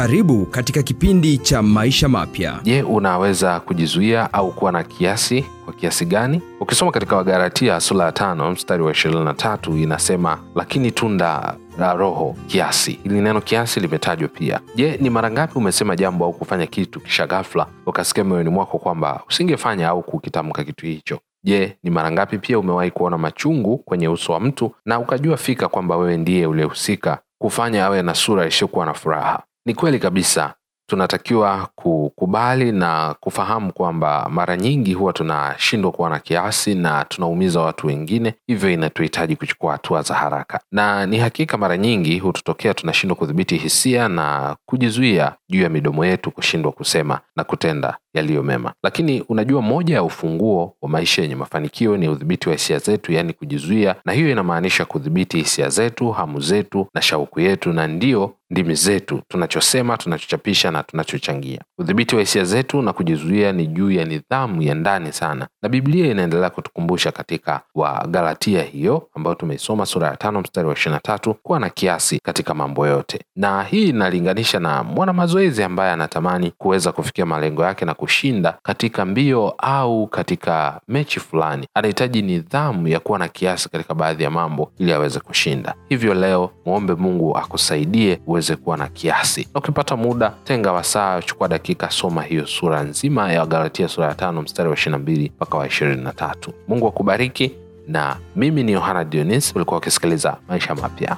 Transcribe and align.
Karibu 0.00 0.46
katika 0.46 0.82
kipindi 0.82 1.38
cha 1.38 1.62
maisha 1.62 2.08
mapya. 2.08 2.60
Je, 2.62 2.82
unaweza 2.82 3.60
kujizuia 3.60 4.32
au 4.32 4.52
kuwa 4.52 4.72
na 4.72 4.84
kiasi? 4.84 5.42
Kwa 5.64 5.74
kiasi 5.74 6.04
gani? 6.04 6.42
Ukisoma 6.60 6.92
katika 6.92 7.16
Wagalatia 7.16 7.80
sura 7.80 8.04
ya 8.04 8.12
tano 8.12 8.50
mstari 8.50 8.82
wa 8.82 8.92
23 8.92 9.82
inasema, 9.82 10.38
lakini 10.54 10.90
tunda 10.92 11.56
la 11.78 11.92
Roho 11.94 12.36
kiasi. 12.46 12.92
Hili 13.02 13.20
neno 13.20 13.40
kiasi 13.40 13.80
limetajwa 13.80 14.28
pia. 14.28 14.60
Je, 14.74 14.98
ni 15.00 15.10
mara 15.10 15.30
ngapi 15.30 15.58
umesema 15.58 15.96
jambo 15.96 16.24
au 16.24 16.32
kufanya 16.32 16.66
kitu 16.66 17.00
kisha 17.00 17.26
ghafla 17.26 17.66
ukasikia 17.86 18.24
moyoni 18.24 18.50
mwako 18.50 18.78
kwamba 18.78 19.22
usingefanya 19.28 19.88
au 19.88 20.02
kukitamka 20.02 20.64
kitu 20.64 20.86
hicho? 20.86 21.18
Je, 21.44 21.76
ni 21.82 21.90
mara 21.90 22.10
ngapi 22.10 22.38
pia 22.38 22.58
umewahi 22.58 22.90
kuona 22.90 23.18
machungu 23.18 23.78
kwenye 23.78 24.08
uso 24.08 24.32
wa 24.32 24.40
mtu 24.40 24.74
na 24.84 24.98
ukajua 24.98 25.36
fika 25.36 25.68
kwamba 25.68 25.96
wewe 25.96 26.16
ndiye 26.16 26.46
uliyehusika 26.46 27.18
kufanya 27.38 27.84
awe 27.84 28.02
na 28.02 28.14
sura 28.14 28.46
isiyokuwa 28.46 28.86
na 28.86 28.94
furaha? 28.94 29.42
Ni 29.66 29.74
kweli 29.74 29.98
kabisa, 29.98 30.54
tunatakiwa 30.90 31.68
kukubali 31.74 32.72
na 32.72 33.14
kufahamu 33.20 33.72
kwamba 33.72 34.28
mara 34.30 34.56
nyingi 34.56 34.94
huwa 34.94 35.12
tunashindwa 35.12 35.92
kuwa 35.92 36.10
na 36.10 36.18
kiasi 36.18 36.74
na 36.74 37.04
tunaumiza 37.04 37.60
watu 37.60 37.86
wengine, 37.86 38.34
hivyo 38.46 38.70
inatuhitaji 38.70 39.36
kuchukua 39.36 39.72
hatua 39.72 40.02
za 40.02 40.14
haraka. 40.14 40.60
Na 40.72 41.06
ni 41.06 41.18
hakika 41.18 41.58
mara 41.58 41.76
nyingi 41.76 42.18
hututokea 42.18 42.74
tunashindwa 42.74 43.16
kudhibiti 43.16 43.56
hisia 43.56 44.08
na 44.08 44.56
kujizuia 44.66 45.32
juu 45.48 45.62
ya 45.62 45.68
midomo 45.68 46.04
yetu 46.06 46.30
kushindwa 46.30 46.72
kusema 46.72 47.20
na 47.36 47.44
kutenda 47.44 47.96
yaliyo 48.14 48.42
mema. 48.42 48.72
Lakini 48.82 49.20
unajua, 49.28 49.62
moja 49.62 49.94
ya 49.94 50.02
ufunguo 50.02 50.74
wa 50.82 50.88
maisha 50.88 51.22
yenye 51.22 51.34
mafanikio 51.36 51.96
ni 51.96 52.08
udhibiti 52.08 52.48
wa 52.48 52.54
hisia 52.54 52.78
zetu, 52.78 53.12
yaani 53.12 53.32
kujizuia, 53.32 53.94
na 54.04 54.12
hiyo 54.12 54.30
inamaanisha 54.30 54.84
kudhibiti 54.84 55.36
hisia 55.38 55.68
zetu, 55.68 56.10
hamu 56.10 56.40
zetu 56.40 56.86
na 56.94 57.02
shauku 57.02 57.40
yetu, 57.40 57.72
na 57.72 57.86
ndiyo 57.86 58.34
ndimi 58.50 58.74
zetu, 58.74 59.22
tunachosema, 59.28 59.96
tunachochapisha 59.96 60.70
na 60.70 60.82
tunachochangia. 60.82 61.60
Udhibiti 61.78 62.14
wa 62.14 62.20
hisia 62.20 62.44
zetu 62.44 62.82
na 62.82 62.92
kujizuia 62.92 63.52
ni 63.52 63.66
juu 63.66 63.90
ya 63.90 64.04
nidhamu 64.04 64.62
ya 64.62 64.74
ndani 64.74 65.12
sana, 65.12 65.48
na 65.62 65.68
Biblia 65.68 66.06
inaendelea 66.10 66.50
kutukumbusha 66.50 67.12
katika 67.12 67.60
Wagalatia 67.74 68.62
hiyo 68.62 69.08
ambayo 69.14 69.34
tumeisoma 69.34 69.86
sura 69.86 70.08
ya 70.08 70.16
tano 70.16 70.40
mstari 70.40 70.68
wa 70.68 70.74
ishirini 70.74 71.00
tatu 71.02 71.34
kuwa 71.34 71.60
na 71.60 71.70
kiasi 71.70 72.18
katika 72.22 72.54
mambo 72.54 72.86
yote, 72.86 73.20
na 73.36 73.62
hii 73.62 73.88
inalinganisha 73.88 74.60
na 74.60 74.82
mwana 74.84 75.12
mazoezi 75.12 75.62
ambaye 75.62 75.92
anatamani 75.92 76.52
kuweza 76.58 76.92
kufikia 76.92 77.26
malengo 77.26 77.64
yake 77.64 77.84
na 77.84 77.94
kushinda 78.00 78.58
katika 78.62 79.04
mbio 79.04 79.54
au 79.58 80.06
katika 80.06 80.80
mechi 80.88 81.20
fulani, 81.20 81.66
anahitaji 81.74 82.22
nidhamu 82.22 82.88
ya 82.88 83.00
kuwa 83.00 83.18
na 83.18 83.28
kiasi 83.28 83.68
katika 83.68 83.94
baadhi 83.94 84.22
ya 84.24 84.30
mambo 84.30 84.72
ili 84.78 84.92
aweze 84.92 85.20
kushinda. 85.20 85.74
Hivyo 85.88 86.14
leo 86.14 86.50
mwombe 86.66 86.94
Mungu 86.94 87.36
akusaidie 87.38 88.20
uweze 88.26 88.56
kuwa 88.56 88.76
na 88.76 88.88
kiasi, 88.88 89.48
na 89.54 89.60
ukipata 89.60 89.96
muda, 89.96 90.32
tenga 90.44 90.72
wasaa, 90.72 91.22
chukua 91.22 91.48
dakika, 91.48 91.90
soma 91.90 92.22
hiyo 92.22 92.46
sura 92.46 92.82
nzima 92.82 93.32
ya 93.32 93.46
Galatia 93.46 93.88
sura 93.88 94.06
ya 94.06 94.14
tano 94.14 94.42
mstari 94.42 94.68
wa 94.68 94.74
ishirini 94.74 94.92
na 94.92 95.02
mbili 95.02 95.32
mpaka 95.36 95.58
wa 95.58 95.66
ishirini 95.66 96.02
na 96.04 96.12
tatu. 96.12 96.52
Mungu 96.68 96.88
akubariki, 96.88 97.52
na 97.88 98.16
mimi 98.36 98.62
ni 98.62 98.72
Yohana 98.72 99.04
Dionis, 99.04 99.52
ulikuwa 99.56 99.78
ukisikiliza 99.78 100.36
Maisha 100.48 100.74
Mapya. 100.74 101.16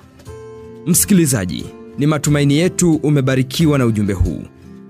Msikilizaji, 0.86 1.66
ni 1.98 2.06
matumaini 2.06 2.54
yetu 2.58 2.94
umebarikiwa 2.94 3.78
na 3.78 3.86
ujumbe 3.86 4.12
huu. 4.12 4.42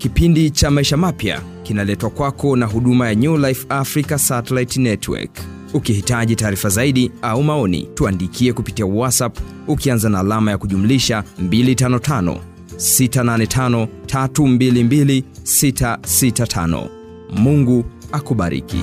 Kipindi 0.03 0.51
cha 0.51 0.71
maisha 0.71 0.97
mapya 0.97 1.41
kinaletwa 1.63 2.11
kwako 2.11 2.57
na 2.57 2.67
huduma 2.67 3.09
ya 3.09 3.15
New 3.15 3.37
Life 3.37 3.67
Africa 3.69 4.17
Satellite 4.19 4.81
Network. 4.81 5.31
Ukihitaji 5.75 6.37
taarifa 6.37 6.69
zaidi 6.69 7.11
au 7.23 7.43
maoni, 7.43 7.89
tuandikie 7.95 8.53
kupitia 8.53 8.87
WhatsApp 8.87 9.39
ukianza 9.69 10.09
na 10.09 10.19
alama 10.21 10.51
ya 10.51 10.59
kujumlisha 10.59 11.25
255 11.43 12.37
685 12.77 13.87
322 14.07 15.23
665. 15.45 16.89
Mungu 17.37 17.85
akubariki. 18.13 18.81